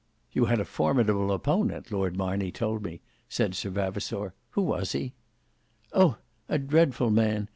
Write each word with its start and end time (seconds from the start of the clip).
"You 0.33 0.45
had 0.45 0.59
a 0.59 0.65
formidable 0.65 1.31
opponent, 1.31 1.91
Lord 1.91 2.17
Marney 2.17 2.51
told 2.51 2.81
me," 2.81 3.01
said 3.29 3.53
Sir 3.53 3.69
Vavasour. 3.69 4.33
"Who 4.49 4.63
was 4.63 4.93
he?" 4.93 5.13
"Oh! 5.93 6.17
a 6.49 6.57
dreadful 6.57 7.11
man! 7.11 7.47